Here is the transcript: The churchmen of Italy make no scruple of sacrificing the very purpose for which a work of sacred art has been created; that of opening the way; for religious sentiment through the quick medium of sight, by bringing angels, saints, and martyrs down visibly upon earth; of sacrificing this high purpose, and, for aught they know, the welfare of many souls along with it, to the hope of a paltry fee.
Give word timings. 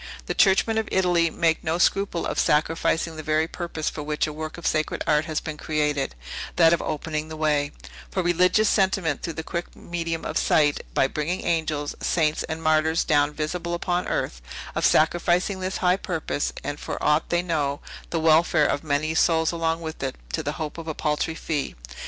The 0.25 0.33
churchmen 0.33 0.79
of 0.79 0.89
Italy 0.91 1.29
make 1.29 1.63
no 1.63 1.77
scruple 1.77 2.25
of 2.25 2.39
sacrificing 2.39 3.17
the 3.17 3.21
very 3.21 3.47
purpose 3.47 3.87
for 3.87 4.01
which 4.01 4.25
a 4.25 4.33
work 4.33 4.57
of 4.57 4.65
sacred 4.65 5.03
art 5.05 5.25
has 5.25 5.39
been 5.39 5.57
created; 5.57 6.15
that 6.55 6.73
of 6.73 6.81
opening 6.81 7.27
the 7.27 7.37
way; 7.37 7.71
for 8.09 8.23
religious 8.23 8.67
sentiment 8.67 9.21
through 9.21 9.33
the 9.37 9.43
quick 9.43 9.75
medium 9.75 10.25
of 10.25 10.39
sight, 10.39 10.83
by 10.95 11.05
bringing 11.05 11.45
angels, 11.45 11.93
saints, 12.01 12.41
and 12.45 12.63
martyrs 12.63 13.03
down 13.03 13.31
visibly 13.31 13.75
upon 13.75 14.07
earth; 14.07 14.41
of 14.73 14.87
sacrificing 14.87 15.59
this 15.59 15.77
high 15.85 15.97
purpose, 15.97 16.51
and, 16.63 16.79
for 16.79 16.97
aught 16.99 17.29
they 17.29 17.43
know, 17.43 17.79
the 18.09 18.19
welfare 18.19 18.65
of 18.65 18.83
many 18.83 19.13
souls 19.13 19.51
along 19.51 19.81
with 19.81 20.01
it, 20.01 20.15
to 20.33 20.41
the 20.41 20.53
hope 20.53 20.79
of 20.79 20.87
a 20.87 20.95
paltry 20.95 21.35
fee. 21.35 21.75